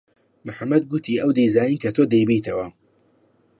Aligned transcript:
محەممەد 0.47 0.83
گوتی 0.91 1.19
ئەو 1.21 1.31
دەیزانی 1.37 1.81
کە 1.83 1.89
تۆ 1.95 2.03
دەیبەیتەوە. 2.13 2.67